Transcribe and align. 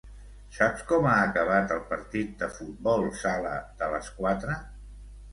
Saps 0.59 0.83
com 0.91 1.03
ha 1.09 1.17
acabat 1.25 1.73
el 1.75 1.83
partit 1.91 2.31
de 2.39 2.49
futbol 2.55 3.05
sala 3.19 3.51
de 3.83 3.91
les 3.97 4.09
quatre? 4.23 4.57